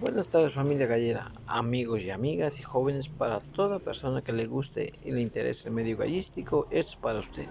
Buenas 0.00 0.28
tardes 0.28 0.54
familia 0.54 0.86
gallera, 0.86 1.32
amigos 1.48 2.02
y 2.02 2.10
amigas 2.10 2.60
y 2.60 2.62
jóvenes, 2.62 3.08
para 3.08 3.40
toda 3.40 3.80
persona 3.80 4.22
que 4.22 4.32
le 4.32 4.46
guste 4.46 4.92
y 5.04 5.10
le 5.10 5.20
interese 5.20 5.68
el 5.68 5.74
medio 5.74 5.96
gallístico, 5.96 6.68
esto 6.70 6.92
es 6.92 6.96
para 6.96 7.18
usted. 7.18 7.48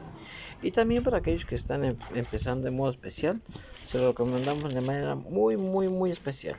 Y 0.62 0.72
también 0.72 1.04
para 1.04 1.18
aquellos 1.18 1.44
que 1.44 1.56
están 1.56 1.84
em, 1.84 1.98
empezando 2.16 2.64
de 2.64 2.72
modo 2.72 2.90
especial, 2.90 3.42
se 3.90 3.98
lo 3.98 4.12
recomendamos 4.12 4.74
de 4.74 4.80
manera 4.80 5.16
muy 5.16 5.58
muy 5.58 5.90
muy 5.90 6.10
especial. 6.10 6.56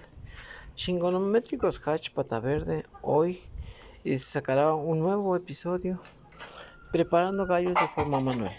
Chingonométricos 0.75 1.81
Hatch 1.83 2.11
Pata 2.11 2.39
Verde 2.39 2.85
hoy 3.01 3.41
sacará 4.19 4.75
un 4.75 4.99
nuevo 4.99 5.37
episodio 5.37 6.03
preparando 6.93 7.47
gallos 7.47 7.73
de 7.73 7.89
forma 7.95 8.21
manual. 8.21 8.55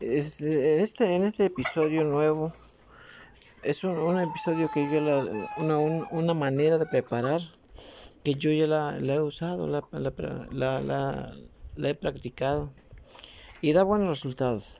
Este, 0.00 0.74
en, 0.74 0.80
este, 0.80 1.14
en 1.14 1.22
este 1.22 1.46
episodio 1.46 2.04
nuevo 2.04 2.52
es 3.64 3.82
un, 3.84 4.20
episodio 4.20 4.70
que 4.72 4.90
yo 4.90 5.00
la, 5.00 5.48
una, 5.56 5.78
una, 5.78 6.34
manera 6.34 6.78
de 6.78 6.86
preparar 6.86 7.40
que 8.22 8.34
yo 8.34 8.50
ya 8.50 8.66
la, 8.66 8.98
he 8.98 9.20
usado, 9.20 9.66
la, 9.66 9.82
la, 10.80 11.90
he 11.90 11.94
practicado 11.94 12.70
y 13.60 13.72
da 13.72 13.82
buenos 13.82 14.08
resultados. 14.08 14.74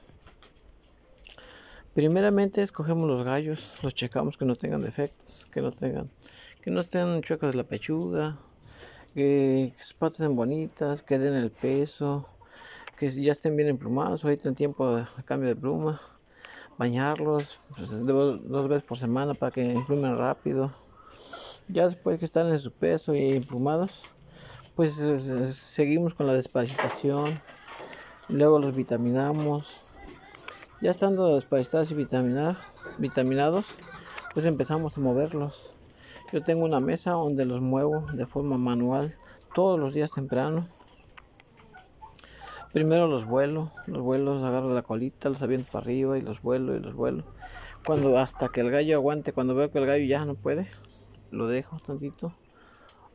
Primeramente 1.93 2.61
escogemos 2.61 3.07
los 3.07 3.23
gallos, 3.23 3.73
los 3.81 3.95
checamos 3.95 4.37
que 4.37 4.45
no 4.45 4.55
tengan 4.55 4.81
defectos, 4.81 5.45
que 5.51 5.61
no 5.61 5.71
tengan, 5.71 6.09
que 6.61 6.71
no 6.71 6.81
estén 6.81 7.21
chuecos 7.21 7.51
de 7.51 7.57
la 7.57 7.63
pechuga, 7.63 8.37
que 9.13 9.73
sus 9.77 9.93
patas 9.93 10.19
estén 10.19 10.35
bonitas, 10.35 11.01
que 11.01 11.17
den 11.17 11.35
el 11.35 11.51
peso, 11.51 12.25
que 12.97 13.09
ya 13.09 13.31
estén 13.31 13.55
bien 13.55 13.69
emplumados, 13.69 14.23
ahorita 14.23 14.49
en 14.49 14.55
tiempo 14.55 14.95
de 14.95 15.05
cambio 15.25 15.49
de 15.49 15.55
pluma 15.55 15.99
bañarlos 16.77 17.59
pues, 17.75 18.05
dos 18.05 18.67
veces 18.67 18.83
por 18.83 18.97
semana 18.97 19.33
para 19.33 19.51
que 19.51 19.63
implumen 19.63 20.17
rápido. 20.17 20.71
Ya 21.67 21.85
después 21.85 22.19
que 22.19 22.25
están 22.25 22.47
en 22.49 22.59
su 22.59 22.71
peso 22.71 23.15
y 23.15 23.33
implumados, 23.33 24.03
pues 24.75 24.93
seguimos 25.55 26.13
con 26.13 26.27
la 26.27 26.33
desparasitación. 26.33 27.39
Luego 28.29 28.59
los 28.59 28.75
vitaminamos. 28.75 29.77
Ya 30.81 30.91
estando 30.91 31.35
desparasitados 31.35 31.91
y 31.91 31.95
vitaminar, 31.95 32.57
vitaminados, 32.97 33.67
pues 34.33 34.45
empezamos 34.45 34.97
a 34.97 35.01
moverlos. 35.01 35.71
Yo 36.33 36.43
tengo 36.43 36.65
una 36.65 36.79
mesa 36.79 37.11
donde 37.11 37.45
los 37.45 37.61
muevo 37.61 38.05
de 38.13 38.25
forma 38.25 38.57
manual 38.57 39.15
todos 39.53 39.79
los 39.79 39.93
días 39.93 40.11
temprano. 40.11 40.67
Primero 42.75 43.07
los 43.07 43.23
vuelo, 43.23 43.71
los 43.87 44.01
vuelo, 44.01 44.35
los 44.35 44.43
agarro 44.43 44.69
la 44.69 44.81
colita, 44.81 45.29
los 45.29 45.41
aviento 45.41 45.71
para 45.71 45.85
arriba 45.85 46.17
y 46.17 46.21
los 46.21 46.41
vuelo 46.41 46.75
y 46.75 46.81
los 46.81 46.93
vuelo. 46.93 47.23
Cuando 47.85 48.19
hasta 48.19 48.49
que 48.49 48.59
el 48.59 48.69
gallo 48.69 48.95
aguante, 48.97 49.31
cuando 49.31 49.55
veo 49.55 49.71
que 49.71 49.77
el 49.77 49.85
gallo 49.85 50.03
ya 50.03 50.25
no 50.25 50.35
puede, 50.35 50.67
lo 51.31 51.47
dejo 51.47 51.79
tantito. 51.79 52.33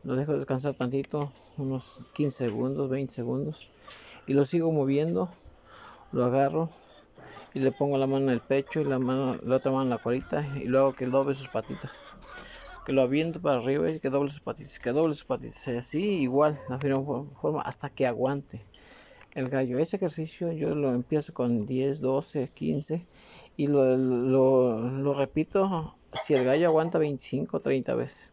Lo 0.02 0.16
dejo 0.16 0.32
descansar 0.32 0.72
tantito, 0.72 1.30
unos 1.58 1.98
15 2.14 2.46
segundos, 2.46 2.88
20 2.88 3.12
segundos. 3.12 3.68
Y 4.26 4.32
lo 4.32 4.46
sigo 4.46 4.72
moviendo, 4.72 5.28
lo 6.10 6.24
agarro 6.24 6.70
y 7.52 7.58
le 7.58 7.70
pongo 7.70 7.98
la 7.98 8.06
mano 8.06 8.24
en 8.24 8.30
el 8.30 8.40
pecho 8.40 8.80
y 8.80 8.84
la, 8.84 8.98
mano, 8.98 9.36
la 9.42 9.56
otra 9.56 9.72
mano 9.72 9.82
en 9.82 9.90
la 9.90 9.98
colita 9.98 10.42
y 10.56 10.68
luego 10.68 10.94
que 10.94 11.04
doble 11.04 11.34
sus 11.34 11.48
patitas. 11.48 12.06
Que 12.86 12.92
lo 12.92 13.02
aviento 13.02 13.42
para 13.42 13.60
arriba 13.60 13.90
y 13.90 14.00
que 14.00 14.08
doble 14.08 14.30
sus 14.30 14.40
patitas, 14.40 14.78
que 14.78 14.92
doble 14.92 15.12
sus 15.12 15.24
patitas. 15.24 15.68
Así 15.68 16.02
igual, 16.22 16.58
la 16.70 16.78
misma 16.78 17.26
forma 17.42 17.60
hasta 17.60 17.90
que 17.90 18.06
aguante 18.06 18.69
el 19.34 19.48
gallo. 19.48 19.78
Ese 19.78 19.96
ejercicio 19.96 20.52
yo 20.52 20.74
lo 20.74 20.92
empiezo 20.92 21.32
con 21.32 21.66
10, 21.66 22.00
12, 22.00 22.48
15 22.48 23.06
y 23.56 23.66
lo, 23.66 23.96
lo, 23.96 25.14
repito 25.14 25.96
si 26.14 26.34
el 26.34 26.44
gallo 26.44 26.66
aguanta 26.68 26.98
25, 26.98 27.60
30 27.60 27.94
veces. 27.94 28.30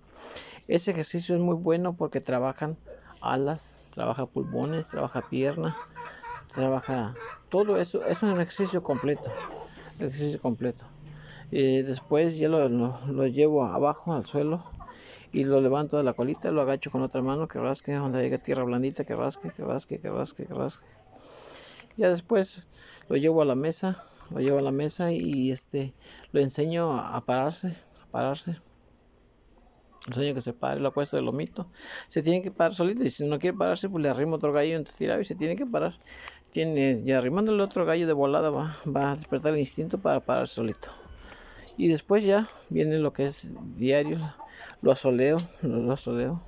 Ese 0.68 0.92
ejercicio 0.92 1.36
es 1.36 1.42
muy 1.42 1.56
bueno 1.56 1.94
porque 1.94 2.20
trabajan 2.20 2.78
alas, 3.22 3.88
trabaja 3.92 4.26
pulmones, 4.26 4.88
trabaja 4.88 5.28
pierna, 5.30 5.78
trabaja 6.54 7.16
todo 7.50 7.78
eso. 7.78 8.06
Es 8.06 8.24
un 8.24 8.32
ejercicio 8.32 8.84
completo. 8.84 9.30
Ejercicio 10.00 10.42
completo. 10.42 10.86
Y 11.52 11.82
después 11.82 12.38
ya 12.38 12.50
lo, 12.50 12.68
lo, 12.68 13.28
llevo 13.28 13.64
abajo 13.66 14.14
al 14.14 14.26
suelo 14.26 14.62
y 15.34 15.44
lo 15.44 15.62
levanto 15.62 15.98
de 15.98 16.04
la 16.04 16.14
colita, 16.14 16.52
lo 16.52 16.62
agacho 16.62 16.92
con 16.92 17.02
otra 17.02 17.22
mano 17.22 17.48
que 17.48 17.60
rasque, 17.60 17.94
donde 17.94 18.20
haya 18.20 18.38
tierra 18.38 18.64
blandita, 18.64 19.04
que 19.04 19.16
rasque, 19.16 19.52
que 19.52 19.64
rasque, 19.64 20.00
que 20.00 20.10
rasque, 20.10 20.46
que 20.46 20.54
rasque. 20.54 20.86
Ya 21.98 22.10
después 22.10 22.68
lo 23.10 23.18
llevo 23.18 23.42
a 23.42 23.46
la 23.46 23.56
mesa, 23.56 23.98
lo 24.32 24.40
llevo 24.40 24.60
a 24.60 24.62
la 24.62 24.72
mesa 24.72 25.12
y 25.12 25.52
este 25.52 25.94
lo 26.32 26.42
enseño 26.42 27.00
a 27.00 27.20
pararse, 27.22 27.76
a 28.08 28.12
pararse. 28.12 28.58
Enseño 30.08 30.34
que 30.34 30.42
se 30.42 30.54
pare, 30.54 30.80
lo 30.80 30.88
acuesto 30.88 31.18
de 31.18 31.22
lomito. 31.22 31.66
Se 32.08 32.22
tiene 32.22 32.42
que 32.42 32.50
parar 32.50 32.74
solito 32.74 33.04
y 33.04 33.10
si 33.10 33.26
no 33.26 33.40
quiere 33.40 33.58
pararse, 33.58 33.90
pues 33.90 34.02
le 34.02 34.10
arrimo 34.10 34.36
otro 34.36 34.54
gallo 34.54 34.82
tirado 34.86 35.20
y 35.20 35.26
se 35.26 35.36
tiene 35.36 35.58
que 35.58 35.66
parar. 35.66 35.96
Tiene, 36.52 37.02
y 37.04 37.12
arrimándole 37.12 37.62
otro 37.62 37.86
gallo 37.86 38.08
de 38.08 38.14
volada 38.14 38.50
va, 38.50 38.78
va 38.86 39.12
a 39.12 39.16
despertar 39.16 39.54
el 39.54 39.60
instinto 39.60 39.98
para 39.98 40.22
parar 40.22 40.48
solito. 40.48 40.90
Y 41.78 41.90
después 41.90 42.24
ya 42.24 42.48
viene 42.70 42.98
lo 43.00 43.12
que 43.12 43.26
es 43.26 43.50
diario, 43.78 44.20
lo 44.82 44.92
asoleo, 44.92 45.38
lo, 45.64 45.94
asoleo, 45.94 46.42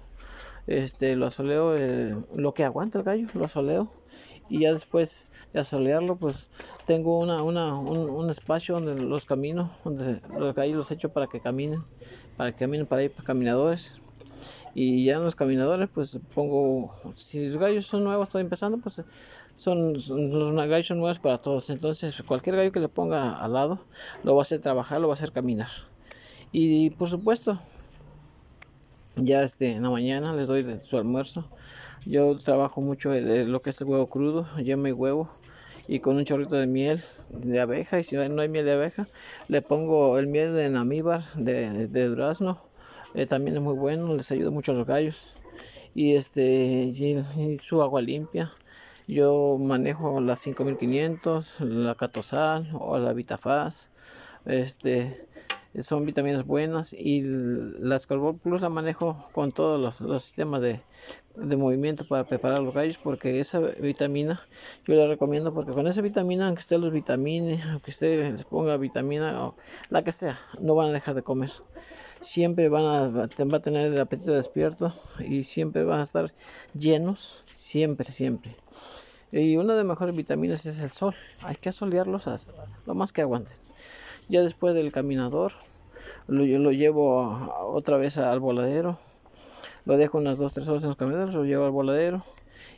este, 0.68 1.16
lo 1.16 1.28
asoleo, 1.28 1.76
eh, 1.78 2.16
lo 2.36 2.54
que 2.54 2.64
aguanta 2.64 3.00
el 3.00 3.06
gallo, 3.06 3.28
lo 3.34 3.46
asoleo. 3.46 3.92
Y 4.50 4.62
ya 4.62 4.74
después 4.74 5.28
de 5.54 5.60
asolearlo 5.60 6.16
pues 6.16 6.48
tengo 6.86 7.20
una, 7.20 7.44
una 7.44 7.76
un, 7.76 8.30
espacio 8.30 8.80
donde 8.80 9.02
los 9.02 9.26
camino, 9.26 9.70
donde 9.84 10.20
los 10.38 10.56
gallos 10.56 10.76
los 10.76 10.92
echo 10.92 11.10
para 11.10 11.28
que 11.28 11.40
caminen, 11.40 11.82
para 12.36 12.52
que 12.52 12.58
caminen 12.58 12.88
para 12.88 13.04
ir 13.04 13.12
para 13.12 13.26
caminadores. 13.26 13.98
Y 14.76 15.06
ya 15.06 15.16
en 15.16 15.24
los 15.24 15.36
caminadores 15.36 15.90
pues 15.94 16.18
pongo, 16.34 16.92
si 17.16 17.48
los 17.48 17.58
gallos 17.58 17.86
son 17.88 18.04
nuevos, 18.04 18.28
estoy 18.28 18.42
empezando 18.42 18.78
pues 18.78 19.02
son, 19.56 19.94
los 19.94 20.68
gallos 20.68 20.88
son 20.88 21.00
nuevos 21.00 21.20
para 21.20 21.40
todos, 21.40 21.70
entonces 21.70 22.22
cualquier 22.24 22.56
gallo 22.56 22.72
que 22.72 22.80
le 22.80 22.88
ponga 22.88 23.36
al 23.36 23.54
lado 23.54 23.80
lo 24.24 24.36
va 24.36 24.42
a 24.42 24.44
hacer 24.44 24.62
trabajar, 24.62 25.02
lo 25.02 25.08
va 25.08 25.14
a 25.14 25.18
hacer 25.18 25.32
caminar. 25.32 25.70
Y 26.52 26.92
por 26.92 27.10
supuesto 27.10 27.60
ya 29.22 29.44
este, 29.44 29.72
en 29.72 29.84
la 29.84 29.90
mañana 29.90 30.34
les 30.34 30.48
doy 30.48 30.66
su 30.84 30.98
almuerzo. 30.98 31.46
Yo 32.06 32.36
trabajo 32.38 32.82
mucho 32.82 33.12
lo 33.14 33.62
que 33.62 33.70
es 33.72 33.82
el 33.82 33.88
huevo 33.88 34.08
crudo, 34.08 34.48
yema 34.58 34.90
y 34.90 34.94
huevo 34.94 35.30
y 35.90 36.02
con 36.02 36.18
un 36.18 36.24
chorrito 36.24 36.56
de 36.56 36.68
miel 36.68 37.04
de 37.32 37.60
abeja 37.60 38.00
y 38.00 38.04
si 38.04 38.16
no 38.16 38.42
hay 38.42 38.48
miel 38.48 38.64
de 38.64 38.74
abeja 38.74 39.08
le 39.48 39.64
pongo 39.64 40.20
el 40.20 40.28
miel 40.28 40.54
de 40.54 40.70
namíbar 40.70 41.24
de, 41.34 41.88
durazno 41.88 42.60
eh, 43.16 43.26
también 43.26 43.58
es 43.58 43.64
muy 43.64 43.76
bueno 43.76 44.14
les 44.14 44.32
ayuda 44.32 44.52
mucho 44.52 44.72
a 44.72 44.76
los 44.76 44.86
gallos 44.86 45.34
y 45.96 46.14
este 46.14 46.94
su 47.60 47.82
agua 47.82 48.04
limpia 48.04 48.52
yo 49.08 49.58
manejo 49.60 50.22
la 50.22 50.36
5500 50.36 51.62
la 51.62 51.96
catosal 51.96 52.70
o 52.74 53.00
la 53.00 53.12
vitafaz 53.14 53.88
este 54.46 55.20
son 55.82 56.06
vitaminas 56.06 56.46
buenas 56.46 56.94
y 56.94 57.22
las 57.22 58.08
Carbol 58.08 58.38
Plus 58.38 58.62
la 58.62 58.70
manejo 58.70 59.16
con 59.32 59.52
todos 59.52 59.80
los, 60.02 60.24
sistemas 60.24 60.62
de, 60.62 60.82
movimiento 61.58 62.06
para 62.06 62.24
preparar 62.24 62.62
los 62.62 62.74
gallos 62.74 62.98
porque 62.98 63.40
esa 63.40 63.60
vitamina 63.60 64.42
yo 64.86 64.96
la 64.96 65.08
recomiendo 65.08 65.54
porque 65.54 65.72
con 65.72 65.88
esa 65.88 66.02
vitamina 66.02 66.48
aunque 66.48 66.62
esté 66.62 66.78
los 66.78 66.92
vitaminas 66.92 67.66
aunque 67.68 67.92
esté 67.92 68.36
se 68.36 68.44
ponga 68.44 68.76
vitamina 68.78 69.46
o 69.46 69.56
la 69.90 70.04
que 70.04 70.12
sea 70.12 70.38
no 70.60 70.76
van 70.76 70.90
a 70.90 70.94
dejar 70.94 71.16
de 71.16 71.22
comer. 71.22 71.52
Siempre 72.20 72.68
van 72.68 72.84
a, 72.84 73.08
va 73.08 73.58
a 73.58 73.62
tener 73.62 73.94
el 73.94 74.00
apetito 74.00 74.34
despierto 74.34 74.94
y 75.20 75.44
siempre 75.44 75.84
van 75.84 76.02
a 76.02 76.04
estar 76.04 76.30
llenos 76.74 77.46
siempre 77.56 78.12
siempre. 78.12 78.56
Y 79.32 79.56
una 79.56 79.76
de 79.76 79.84
mejores 79.86 80.16
vitaminas 80.16 80.66
es 80.66 80.82
el 80.82 80.92
sol. 80.92 81.16
Hay 81.44 81.56
que 81.56 81.72
solearlos 81.72 82.26
lo 82.86 82.96
más 82.96 83.14
que 83.14 83.22
aguanten 83.22 83.56
ya 84.30 84.42
después 84.42 84.76
del 84.76 84.92
caminador, 84.92 85.54
lo, 86.28 86.72
llevo 86.72 87.52
otra 87.74 87.98
vez 87.98 88.18
al 88.18 88.40
voladero. 88.40 88.98
Lo 89.86 89.98
dejo 89.98 90.20
unas 90.20 90.38
2-3 90.38 90.68
horas 90.70 90.84
en 90.84 90.90
los 90.90 90.98
caminadores, 90.98 91.34
lo 91.34 91.44
llevo 91.44 91.66
al 91.66 91.72
voladero. 91.72 92.24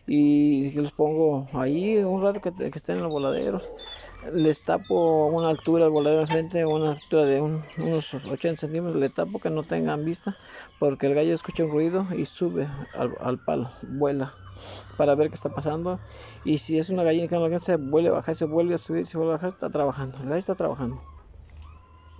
Y 0.07 0.71
los 0.71 0.91
pongo 0.91 1.47
ahí 1.53 1.97
un 1.99 2.23
rato 2.23 2.41
que, 2.41 2.51
que 2.51 2.77
estén 2.77 2.97
en 2.97 3.03
los 3.03 3.11
voladeros. 3.11 3.63
Les 4.33 4.61
tapo 4.61 5.27
una 5.27 5.49
altura 5.49 5.85
al 5.85 5.91
voladero 5.91 6.25
frente, 6.25 6.65
una 6.65 6.91
altura 6.91 7.25
de 7.25 7.41
unos 7.41 8.13
80 8.13 8.61
centímetros. 8.61 8.99
Le 8.99 9.09
tapo 9.09 9.39
que 9.39 9.49
no 9.49 9.63
tengan 9.63 10.05
vista, 10.05 10.37
porque 10.79 11.07
el 11.07 11.15
gallo 11.15 11.33
escucha 11.33 11.63
un 11.65 11.71
ruido 11.71 12.07
y 12.15 12.25
sube 12.25 12.67
al, 12.93 13.11
al 13.19 13.39
palo, 13.39 13.69
vuela 13.89 14.33
para 14.97 15.15
ver 15.15 15.29
qué 15.29 15.35
está 15.35 15.49
pasando. 15.49 15.99
Y 16.45 16.59
si 16.59 16.77
es 16.77 16.89
una 16.89 17.03
gallina 17.03 17.27
que 17.27 17.35
no 17.35 17.45
alcanza, 17.45 17.65
se 17.65 17.75
vuelve 17.77 18.09
a 18.09 18.13
bajar, 18.13 18.35
se 18.35 18.45
vuelve 18.45 18.75
a 18.75 18.77
subir, 18.77 19.05
se 19.05 19.17
vuelve 19.17 19.33
a 19.33 19.35
bajar, 19.37 19.49
está 19.49 19.69
trabajando. 19.69 20.17
El 20.19 20.25
gallo 20.25 20.37
está 20.37 20.55
trabajando. 20.55 21.01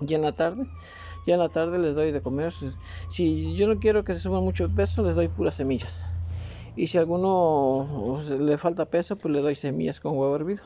Y 0.07 0.15
en 0.15 0.23
la 0.23 0.31
tarde, 0.31 0.65
ya 1.25 1.35
en 1.35 1.39
la 1.39 1.49
tarde 1.49 1.77
les 1.77 1.95
doy 1.95 2.11
de 2.11 2.21
comer. 2.21 2.53
Si 3.07 3.55
yo 3.55 3.67
no 3.67 3.75
quiero 3.79 4.03
que 4.03 4.13
se 4.13 4.19
suba 4.19 4.39
mucho 4.39 4.69
peso, 4.69 5.03
les 5.03 5.15
doy 5.15 5.27
puras 5.27 5.55
semillas. 5.55 6.05
Y 6.75 6.87
si 6.87 6.97
a 6.97 7.01
alguno 7.01 8.19
le 8.39 8.57
falta 8.57 8.85
peso, 8.85 9.17
pues 9.17 9.33
le 9.33 9.41
doy 9.41 9.55
semillas 9.55 9.99
con 9.99 10.17
huevo 10.17 10.35
hervido. 10.35 10.63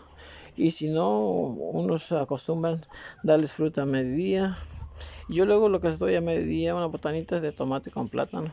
Y 0.56 0.72
si 0.72 0.88
no, 0.88 1.20
unos 1.20 2.12
acostumbran 2.12 2.80
darles 3.24 3.52
fruta 3.52 3.82
a 3.82 3.86
mediodía 3.86 4.58
Yo 5.28 5.46
luego 5.46 5.68
lo 5.68 5.82
que 5.82 5.90
estoy 5.90 6.16
a 6.16 6.22
mediodía, 6.22 6.76
una 6.76 6.86
botanita 6.86 7.40
de 7.42 7.52
tomate 7.52 7.92
con 7.92 8.08
plátano. 8.08 8.52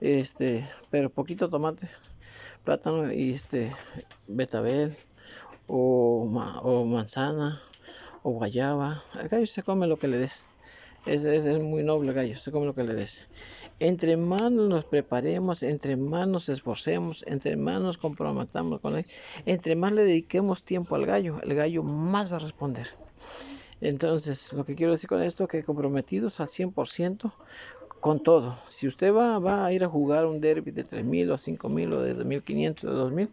Este, 0.00 0.66
pero 0.90 1.10
poquito 1.10 1.48
tomate, 1.48 1.86
plátano 2.64 3.12
y 3.12 3.32
este, 3.32 3.70
betabel 4.28 4.96
o, 5.68 6.26
o 6.62 6.86
manzana 6.86 7.60
o 8.22 8.32
guayaba. 8.32 9.02
El 9.20 9.28
gallo 9.28 9.46
se 9.46 9.62
come 9.62 9.86
lo 9.86 9.98
que 9.98 10.08
le 10.08 10.18
des. 10.18 10.46
Es, 11.06 11.24
es, 11.24 11.58
muy 11.60 11.82
noble 11.82 12.10
el 12.10 12.14
gallo, 12.14 12.38
se 12.38 12.52
come 12.52 12.66
lo 12.66 12.74
que 12.74 12.84
le 12.84 12.94
des. 12.94 13.22
Entre 13.78 14.16
más 14.18 14.52
nos 14.52 14.84
preparemos, 14.84 15.62
entre 15.62 15.96
más 15.96 16.28
nos 16.28 16.50
esforcemos, 16.50 17.24
entre 17.26 17.56
más 17.56 17.80
nos 17.80 17.96
comprometamos 17.96 18.80
con 18.80 18.96
él, 18.96 19.06
entre 19.46 19.74
más 19.74 19.92
le 19.92 20.04
dediquemos 20.04 20.62
tiempo 20.62 20.96
al 20.96 21.06
gallo, 21.06 21.40
el 21.42 21.54
gallo 21.54 21.82
más 21.82 22.30
va 22.30 22.36
a 22.36 22.40
responder. 22.40 22.86
Entonces, 23.80 24.52
lo 24.52 24.64
que 24.64 24.76
quiero 24.76 24.92
decir 24.92 25.08
con 25.08 25.22
esto 25.22 25.44
es 25.44 25.48
que 25.48 25.62
comprometidos 25.62 26.40
al 26.40 26.48
100% 26.48 27.32
con 28.00 28.22
todo. 28.22 28.56
Si 28.68 28.86
usted 28.86 29.14
va, 29.14 29.38
va 29.38 29.64
a 29.64 29.72
ir 29.72 29.84
a 29.84 29.88
jugar 29.88 30.26
un 30.26 30.40
derby 30.40 30.70
de 30.70 30.84
3.000 30.84 31.30
o 31.30 31.38
5.000 31.38 31.94
o 31.94 32.00
de 32.00 32.16
2.500 32.16 32.84
o 32.84 33.10
2.000, 33.10 33.28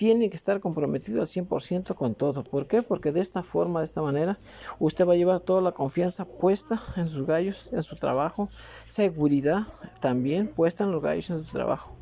tiene 0.00 0.30
que 0.30 0.36
estar 0.36 0.60
comprometido 0.60 1.20
al 1.20 1.26
100% 1.26 1.94
con 1.94 2.14
todo. 2.14 2.42
¿Por 2.42 2.66
qué? 2.66 2.80
Porque 2.80 3.12
de 3.12 3.20
esta 3.20 3.42
forma, 3.42 3.80
de 3.80 3.84
esta 3.84 4.00
manera, 4.00 4.38
usted 4.78 5.06
va 5.06 5.12
a 5.12 5.16
llevar 5.16 5.40
toda 5.40 5.60
la 5.60 5.72
confianza 5.72 6.24
puesta 6.24 6.80
en 6.96 7.06
sus 7.06 7.26
gallos, 7.26 7.68
en 7.70 7.82
su 7.82 7.96
trabajo, 7.96 8.48
seguridad 8.88 9.64
también 10.00 10.48
puesta 10.48 10.84
en 10.84 10.92
los 10.92 11.02
gallos, 11.02 11.28
en 11.28 11.44
su 11.44 11.52
trabajo, 11.52 11.94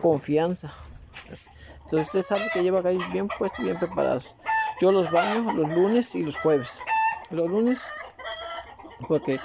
confianza. 0.00 0.72
Entonces 1.84 2.06
usted 2.06 2.22
sabe 2.22 2.40
que 2.54 2.62
lleva 2.62 2.80
gallos 2.80 3.04
bien 3.12 3.28
puestos, 3.28 3.62
bien 3.62 3.78
preparados. 3.78 4.34
Yo 4.80 4.90
los 4.90 5.10
baño 5.10 5.52
los 5.52 5.76
lunes 5.76 6.14
y 6.14 6.22
los 6.22 6.38
jueves. 6.38 6.78
Los 7.28 7.50
lunes 7.50 7.82
porque 9.06 9.38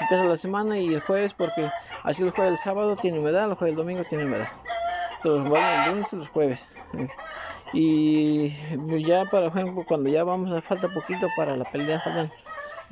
empieza 0.00 0.24
la 0.26 0.36
semana 0.36 0.78
y 0.78 0.92
el 0.92 1.00
jueves 1.00 1.32
porque 1.32 1.70
así 2.02 2.24
los 2.24 2.34
jueves 2.34 2.52
el 2.52 2.58
sábado 2.58 2.94
tiene 2.96 3.20
humedad, 3.20 3.48
los 3.48 3.56
jueves 3.56 3.72
el 3.72 3.78
domingo 3.78 4.04
tiene 4.06 4.26
humedad. 4.26 4.48
El 5.24 5.44
lunes 5.90 6.12
y 6.12 6.16
los 6.16 6.28
jueves. 6.28 6.76
Y 7.72 8.50
ya, 9.04 9.24
por 9.30 9.44
ejemplo, 9.44 9.84
cuando 9.86 10.10
ya 10.10 10.24
vamos 10.24 10.50
a 10.52 10.60
falta 10.60 10.88
poquito 10.88 11.26
para 11.36 11.56
la 11.56 11.64
pelea, 11.64 12.00
faltan, 12.00 12.30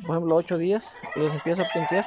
por 0.06 0.16
ejemplo, 0.16 0.36
8 0.36 0.58
días, 0.58 0.96
los 1.16 1.32
empiezo 1.32 1.62
a 1.62 1.66
puntear. 1.66 2.06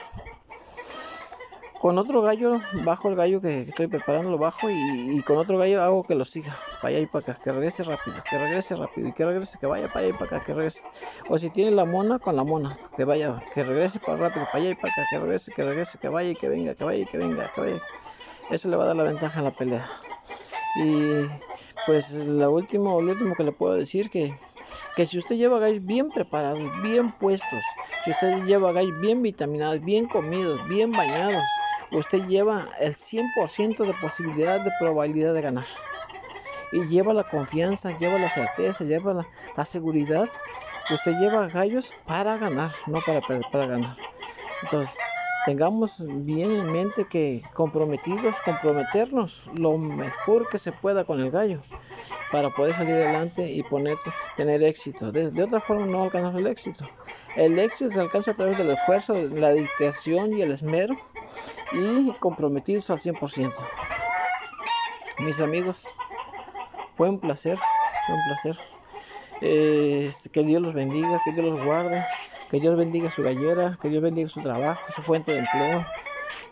Con 1.80 2.00
otro 2.00 2.24
gallo, 2.24 2.62
bajo 2.84 3.10
el 3.10 3.16
gallo 3.16 3.42
que 3.42 3.62
estoy 3.62 3.86
preparando, 3.86 4.32
lo 4.32 4.40
bajo 4.40 4.70
y, 4.72 5.22
con 5.22 5.38
otro 5.38 5.60
gallo 5.60 5.84
hago 5.84 6.04
que 6.04 6.16
lo 6.16 6.26
siga, 6.26 6.56
para 6.82 6.96
allá 6.96 7.00
y 7.00 7.06
para 7.06 7.34
acá, 7.34 7.42
que 7.44 7.52
regrese 7.52 7.84
rápido, 7.84 8.16
que 8.28 8.38
regrese 8.40 8.76
rápido 8.76 9.08
y 9.10 9.12
que 9.12 9.24
regrese, 9.24 9.60
que 9.60 9.68
vaya 9.68 9.88
para 9.90 10.00
allá 10.00 10.10
y 10.10 10.14
para 10.14 10.26
acá, 10.26 10.44
que 10.44 10.56
regrese. 10.56 10.82
O 11.30 11.38
si 11.38 11.52
tiene 11.52 11.70
la 11.70 11.86
mona, 11.86 12.18
con 12.18 12.36
la 12.36 12.44
mona, 12.44 12.76
que 12.98 13.06
vaya, 13.06 13.40
que 13.54 13.64
regrese 13.64 14.00
para 14.00 14.18
rápido, 14.18 14.46
para 14.46 14.58
allá 14.58 14.72
y 14.72 14.76
para 14.76 14.92
acá, 14.92 15.04
que 15.12 15.20
regrese, 15.20 15.52
que 15.52 15.64
regrese, 15.64 15.98
que 16.00 16.10
vaya 16.10 16.30
y 16.32 16.36
que 16.36 16.50
venga, 16.50 16.74
que 16.74 16.84
vaya 16.84 17.04
y 17.04 17.06
que 17.06 17.20
venga, 17.20 17.52
que 17.54 17.62
vaya. 17.62 17.78
Eso 18.50 18.68
le 18.68 18.78
va 18.78 18.86
a 18.86 18.88
dar 18.88 18.96
la 18.96 19.04
ventaja 19.04 19.42
a 19.42 19.44
la 19.44 19.52
pelea. 19.52 19.88
Y 20.78 21.26
pues 21.86 22.12
lo 22.12 22.52
último, 22.52 23.02
lo 23.02 23.12
último 23.12 23.36
que 23.36 23.44
le 23.44 23.52
puedo 23.52 23.76
decir 23.76 24.10
que, 24.10 24.36
que 24.96 25.06
si 25.06 25.18
usted 25.18 25.36
lleva 25.36 25.60
gallos 25.60 25.86
bien 25.86 26.10
preparados, 26.10 26.62
bien 26.82 27.12
puestos, 27.12 27.64
si 28.04 28.12
usted 28.12 28.44
lleva 28.44 28.72
gallos 28.72 29.00
bien 29.00 29.22
vitaminados, 29.22 29.82
bien 29.82 30.08
comidos, 30.08 30.68
bien 30.68 30.92
bañados, 30.92 31.44
usted 31.92 32.26
lleva 32.26 32.68
el 32.80 32.96
100% 32.96 33.86
de 33.86 33.94
posibilidad 33.94 34.60
de 34.64 34.72
probabilidad 34.80 35.34
de 35.34 35.42
ganar. 35.42 35.68
Y 36.72 36.86
lleva 36.88 37.14
la 37.14 37.24
confianza, 37.24 37.98
lleva 37.98 38.18
la 38.20 38.30
certeza, 38.30 38.84
lleva 38.84 39.14
la, 39.14 39.28
la 39.56 39.66
seguridad 39.66 40.28
usted 40.94 41.18
lleva 41.18 41.48
gallos 41.48 41.94
para 42.06 42.38
ganar, 42.38 42.72
no 42.86 43.02
para 43.02 43.22
para 43.22 43.66
ganar. 43.66 43.96
Entonces, 44.62 44.96
tengamos 45.46 46.04
bien 46.06 46.52
en 46.52 46.72
mente 46.72 47.06
que 47.06 47.42
comprometidos, 47.54 48.38
comprometernos 48.44 49.50
lo 49.54 49.78
mejor 49.78 50.50
que 50.50 50.58
se 50.58 50.72
pueda 50.72 51.06
con 51.06 51.20
el 51.20 51.32
gallo 51.32 51.62
para 52.32 52.50
poder 52.50 52.74
salir 52.74 52.96
adelante 52.96 53.52
y 53.52 53.64
poner, 53.64 53.98
tener 54.36 54.64
éxito. 54.64 55.12
De, 55.12 55.44
otra 55.44 55.60
forma 55.60 55.86
no 55.86 56.04
alcanzamos 56.04 56.40
el 56.40 56.48
éxito. 56.48 56.88
El 57.36 57.60
éxito 57.60 57.92
se 57.92 58.00
alcanza 58.00 58.32
a 58.32 58.34
través 58.34 58.58
del 58.58 58.72
esfuerzo, 58.72 59.14
la 59.14 59.50
dedicación 59.50 60.34
y 60.34 60.42
el 60.42 60.52
esmero 60.52 60.96
y 61.72 62.12
comprometidos 62.14 62.90
al 62.90 63.00
100%. 63.00 63.54
Mis 65.20 65.40
amigos, 65.40 65.88
fue 66.96 67.10
un 67.10 67.20
placer, 67.20 67.58
fue 68.06 68.16
un 68.16 68.22
placer. 68.28 68.58
Eh, 69.42 70.12
que 70.32 70.44
Dios 70.44 70.62
los 70.62 70.74
bendiga, 70.74 71.22
que 71.24 71.32
Dios 71.34 71.46
los 71.46 71.64
guarde. 71.64 72.04
Que 72.56 72.62
Dios 72.62 72.78
bendiga 72.78 73.12
su 73.12 73.22
gallera, 73.22 73.78
que 73.82 73.90
Dios 73.90 74.02
bendiga 74.02 74.30
su 74.30 74.40
trabajo, 74.40 74.80
su 74.90 75.02
fuente 75.02 75.34
de 75.34 75.40
empleo. 75.40 75.86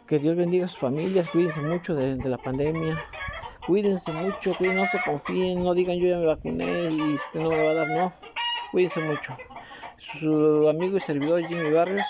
Que 0.05 0.19
Dios 0.19 0.35
bendiga 0.35 0.65
a 0.65 0.67
sus 0.67 0.79
familias, 0.79 1.29
cuídense 1.29 1.61
mucho 1.61 1.95
de, 1.95 2.17
la 2.27 2.37
pandemia. 2.37 3.01
Cuídense 3.65 4.11
mucho, 4.11 4.53
cuídense, 4.53 4.81
no 4.81 4.85
se 4.85 4.99
confíen, 5.09 5.63
no 5.63 5.73
digan 5.73 5.97
yo 5.97 6.09
ya 6.09 6.17
me 6.17 6.25
vacuné 6.25 6.91
y 6.91 7.13
este 7.13 7.39
no 7.39 7.51
me 7.51 7.63
va 7.63 7.71
a 7.71 7.73
dar, 7.73 7.87
no. 7.87 8.11
Cuídense 8.73 8.99
mucho. 8.99 9.37
Su 9.95 10.67
amigo 10.67 10.97
y 10.97 10.99
servidor 10.99 11.41
Jimmy 11.47 11.71
Barrios. 11.71 12.05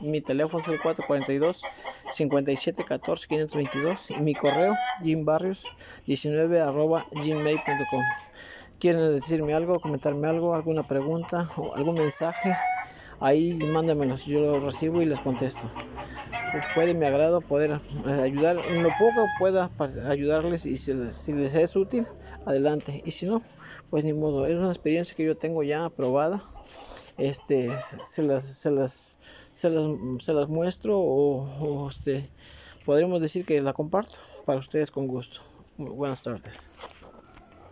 Mi 0.00 0.20
teléfono 0.20 0.60
es 0.60 0.68
el 0.70 0.80
442 0.80 1.62
5714 2.10 3.28
522 3.28 4.10
y 4.10 4.16
mi 4.22 4.34
correo 4.34 4.74
jimbarrios 5.04 5.68
19 6.04 6.60
arroba 6.60 7.06
gmail.com. 7.12 8.02
¿Quieren 8.80 9.14
decirme 9.14 9.54
algo, 9.54 9.78
comentarme 9.78 10.26
algo, 10.26 10.56
alguna 10.56 10.82
pregunta 10.88 11.48
o 11.56 11.76
algún 11.76 11.94
mensaje? 11.94 12.56
Ahí 13.20 13.54
mándamelos, 13.54 14.24
yo 14.26 14.40
los 14.40 14.62
recibo 14.62 15.02
y 15.02 15.06
les 15.06 15.20
contesto. 15.20 15.62
Puede 16.74 16.94
mi 16.94 17.04
agrado 17.04 17.40
poder 17.40 17.80
eh, 18.06 18.12
ayudar 18.22 18.58
en 18.58 18.82
lo 18.82 18.90
poco 18.90 19.26
pueda 19.38 19.70
ayudarles 20.08 20.66
y 20.66 20.76
si 20.76 20.92
les, 20.92 21.28
es 21.28 21.76
útil, 21.76 22.06
adelante. 22.46 23.02
Y 23.04 23.10
si 23.10 23.26
no, 23.26 23.42
pues 23.90 24.04
ni 24.04 24.12
modo, 24.12 24.46
es 24.46 24.56
una 24.56 24.68
experiencia 24.68 25.16
que 25.16 25.24
yo 25.24 25.36
tengo 25.36 25.62
ya 25.62 25.84
aprobada. 25.84 26.42
Este, 27.16 27.70
se 28.04 28.22
las, 28.22 28.44
se 28.44 28.70
las, 28.70 29.18
se 29.52 29.70
las, 29.70 30.48
muestro 30.48 30.98
o, 30.98 31.88
este, 31.88 32.28
podremos 32.84 33.20
decir 33.20 33.44
que 33.44 33.60
la 33.62 33.72
comparto 33.72 34.14
para 34.44 34.58
ustedes 34.60 34.90
con 34.90 35.06
gusto. 35.06 35.40
buenas 35.76 36.22
tardes. 36.22 36.72